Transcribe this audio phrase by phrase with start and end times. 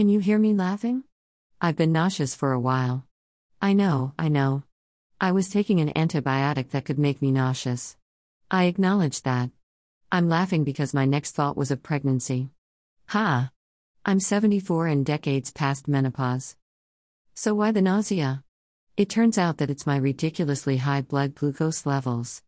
[0.00, 1.04] Can you hear me laughing?
[1.60, 3.04] I've been nauseous for a while.
[3.60, 4.62] I know, I know.
[5.20, 7.98] I was taking an antibiotic that could make me nauseous.
[8.50, 9.50] I acknowledge that.
[10.10, 12.48] I'm laughing because my next thought was of pregnancy.
[13.08, 13.50] Ha!
[14.06, 16.56] I'm 74 and decades past menopause.
[17.34, 18.42] So why the nausea?
[18.96, 22.42] It turns out that it's my ridiculously high blood glucose levels.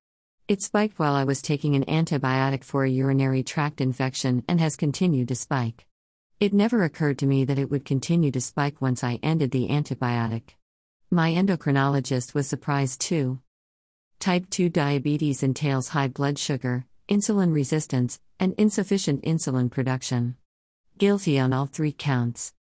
[0.48, 4.75] It spiked while I was taking an antibiotic for a urinary tract infection and has
[4.75, 5.84] continued to spike.
[6.43, 9.69] It never occurred to me that it would continue to spike once I ended the
[9.69, 10.57] antibiotic.
[11.09, 13.39] My endocrinologist was surprised too.
[14.19, 20.35] Type 2 diabetes entails high blood sugar, insulin resistance, and insufficient insulin production.
[20.99, 22.55] Guilty on all three counts.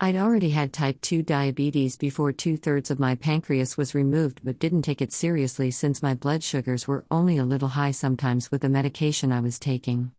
[0.00, 4.58] I'd already had type 2 diabetes before two thirds of my pancreas was removed, but
[4.58, 8.62] didn't take it seriously since my blood sugars were only a little high sometimes with
[8.62, 10.12] the medication I was taking.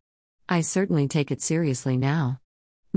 [0.47, 2.41] I certainly take it seriously now.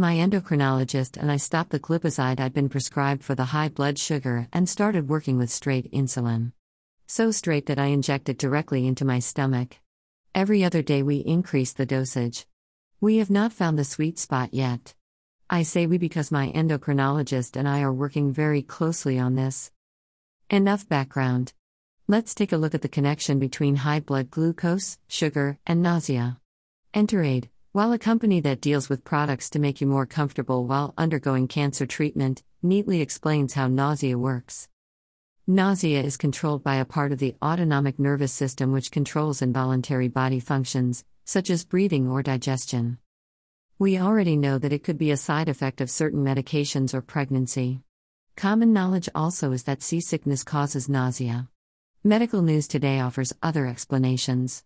[0.01, 4.49] My endocrinologist and I stopped the glipizide I'd been prescribed for the high blood sugar
[4.51, 6.53] and started working with straight insulin.
[7.07, 9.77] So straight that I inject it directly into my stomach.
[10.35, 12.47] Every other day we increase the dosage.
[12.99, 14.95] We have not found the sweet spot yet.
[15.51, 19.71] I say we because my endocrinologist and I are working very closely on this.
[20.49, 21.53] Enough background.
[22.09, 26.41] Let's take a look at the connection between high blood glucose, sugar, and nausea.
[26.95, 31.47] Enterade, while a company that deals with products to make you more comfortable while undergoing
[31.47, 34.69] cancer treatment, neatly explains how nausea works.
[35.47, 40.41] Nausea is controlled by a part of the autonomic nervous system which controls involuntary body
[40.41, 42.99] functions, such as breathing or digestion.
[43.79, 47.83] We already know that it could be a side effect of certain medications or pregnancy.
[48.37, 51.49] Common knowledge also is that seasickness causes nausea.
[52.03, 54.65] Medical news today offers other explanations.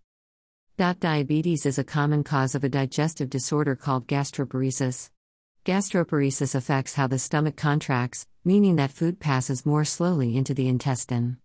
[0.77, 5.09] Diabetes is a common cause of a digestive disorder called gastroparesis.
[5.65, 11.37] Gastroparesis affects how the stomach contracts, meaning that food passes more slowly into the intestine.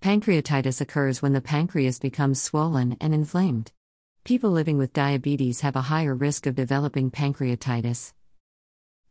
[0.00, 3.72] Pancreatitis occurs when the pancreas becomes swollen and inflamed.
[4.24, 8.14] People living with diabetes have a higher risk of developing pancreatitis.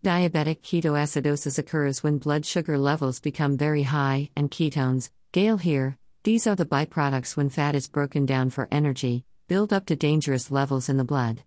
[0.04, 6.48] Diabetic ketoacidosis occurs when blood sugar levels become very high, and ketones, Gail here, these
[6.48, 10.90] are the byproducts when fat is broken down for energy, build up to dangerous levels
[10.90, 11.44] in the blood.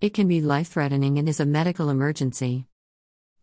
[0.00, 2.66] It can be life threatening and is a medical emergency.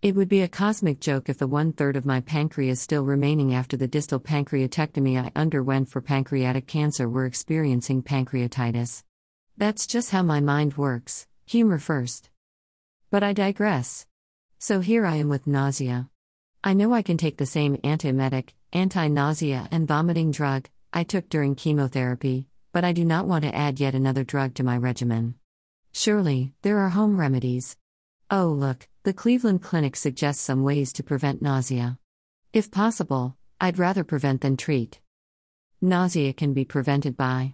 [0.02, 3.54] It would be a cosmic joke if the one third of my pancreas still remaining
[3.54, 9.04] after the distal pancreatectomy I underwent for pancreatic cancer were experiencing pancreatitis.
[9.56, 12.30] That's just how my mind works humor first.
[13.10, 14.06] But I digress.
[14.60, 16.10] So here I am with nausea.
[16.62, 21.30] I know I can take the same antiemetic, anti nausea, and vomiting drug I took
[21.30, 25.36] during chemotherapy, but I do not want to add yet another drug to my regimen.
[25.94, 27.78] Surely, there are home remedies.
[28.30, 31.98] Oh, look, the Cleveland Clinic suggests some ways to prevent nausea.
[32.52, 35.00] If possible, I'd rather prevent than treat.
[35.80, 37.54] Nausea can be prevented by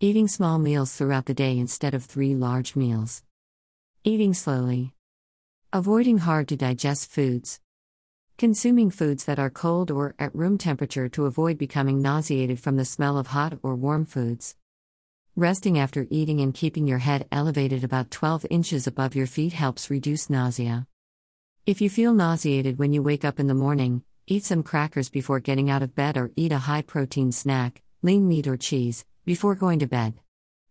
[0.00, 3.24] Eating small meals throughout the day instead of three large meals.
[4.04, 4.94] Eating slowly.
[5.72, 7.58] Avoiding hard to digest foods.
[8.38, 12.84] Consuming foods that are cold or at room temperature to avoid becoming nauseated from the
[12.84, 14.54] smell of hot or warm foods.
[15.34, 19.90] Resting after eating and keeping your head elevated about 12 inches above your feet helps
[19.90, 20.86] reduce nausea.
[21.66, 25.40] If you feel nauseated when you wake up in the morning, eat some crackers before
[25.40, 29.56] getting out of bed or eat a high protein snack, lean meat or cheese, before
[29.56, 30.14] going to bed.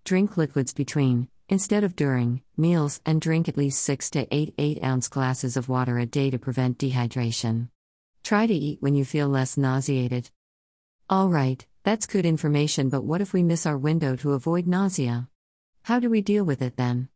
[0.05, 4.83] Drink liquids between, instead of during, meals and drink at least 6 to 8 8
[4.83, 7.69] ounce glasses of water a day to prevent dehydration.
[8.23, 10.29] Try to eat when you feel less nauseated.
[11.11, 15.29] Alright, that's good information, but what if we miss our window to avoid nausea?
[15.83, 17.09] How do we deal with it then?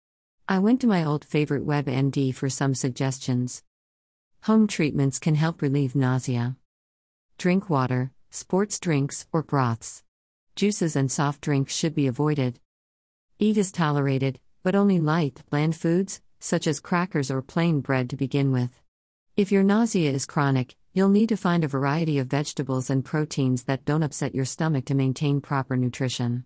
[0.48, 3.64] I went to my old favorite WebMD for some suggestions.
[4.44, 6.56] Home treatments can help relieve nausea.
[7.38, 10.04] Drink water, sports drinks, or broths
[10.56, 12.60] juices and soft drinks should be avoided.
[13.44, 18.16] Eat is tolerated, but only light, bland foods, such as crackers or plain bread to
[18.16, 18.70] begin with.
[19.36, 23.64] If your nausea is chronic, you'll need to find a variety of vegetables and proteins
[23.64, 26.46] that don't upset your stomach to maintain proper nutrition.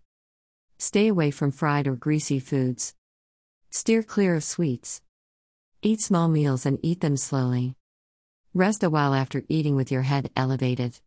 [0.77, 2.95] Stay away from fried or greasy foods.
[3.71, 5.01] Steer clear of sweets.
[5.81, 7.75] Eat small meals and eat them slowly.
[8.53, 11.01] Rest a while after eating with your head elevated.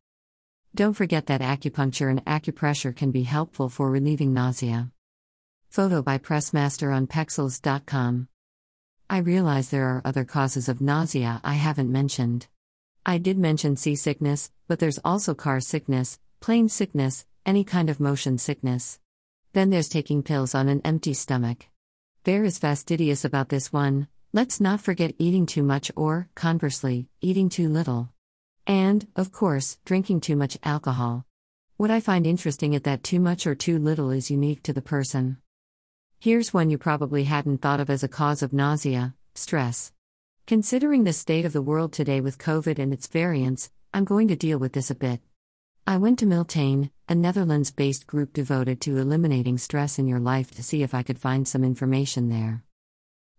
[0.75, 4.93] Don't forget that acupuncture and acupressure can be helpful for relieving nausea.
[5.69, 8.29] Photo by Pressmaster on Pexels.com.
[9.09, 12.47] I realize there are other causes of nausea I haven't mentioned.
[13.07, 18.39] I did mention seasickness, but there's also car sickness, plane sickness, any kind of motion
[18.39, 19.01] sickness.
[19.53, 21.67] Then there's taking pills on an empty stomach.
[22.25, 27.49] Bear is fastidious about this one, Let's not forget eating too much or, conversely, eating
[27.49, 28.11] too little.
[28.67, 31.25] And, of course, drinking too much alcohol.
[31.79, 34.83] What I find interesting is that too much or too little is unique to the
[34.83, 35.39] person.
[36.21, 39.93] Here's one you probably hadn't thought of as a cause of nausea stress.
[40.49, 44.35] Considering the state of the world today with COVID and its variants, I'm going to
[44.35, 45.21] deal with this a bit.
[45.87, 50.51] I went to Miltane, a Netherlands based group devoted to eliminating stress in your life,
[50.57, 52.65] to see if I could find some information there.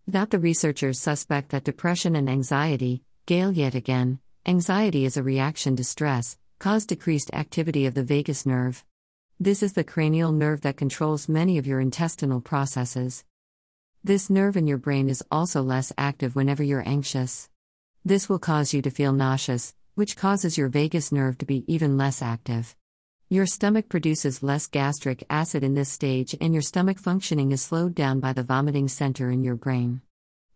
[0.07, 5.75] That the researchers suspect that depression and anxiety, Gail yet again, anxiety is a reaction
[5.75, 8.85] to stress, cause decreased activity of the vagus nerve.
[9.41, 13.23] This is the cranial nerve that controls many of your intestinal processes.
[14.03, 17.49] This nerve in your brain is also less active whenever you're anxious.
[18.03, 21.97] This will cause you to feel nauseous, which causes your vagus nerve to be even
[21.97, 22.75] less active.
[23.29, 27.95] Your stomach produces less gastric acid in this stage, and your stomach functioning is slowed
[27.95, 30.01] down by the vomiting center in your brain.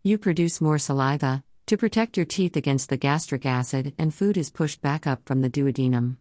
[0.03, 4.51] You produce more saliva to protect your teeth against the gastric acid, and food is
[4.51, 6.17] pushed back up from the duodenum.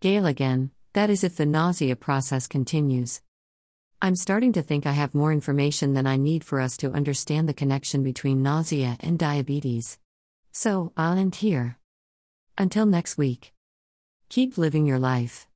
[0.00, 3.20] Gail again, that is if the nausea process continues.
[4.00, 7.48] I'm starting to think I have more information than I need for us to understand
[7.48, 9.98] the connection between nausea and diabetes.
[10.52, 11.78] So, I'll end here.
[12.56, 13.52] Until next week.
[14.28, 15.46] Keep living your life.